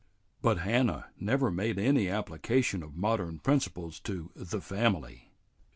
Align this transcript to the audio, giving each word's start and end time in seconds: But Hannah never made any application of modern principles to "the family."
But 0.41 0.57
Hannah 0.61 1.11
never 1.19 1.51
made 1.51 1.77
any 1.77 2.09
application 2.09 2.81
of 2.81 2.95
modern 2.95 3.37
principles 3.37 3.99
to 3.99 4.31
"the 4.35 4.59
family." 4.59 5.29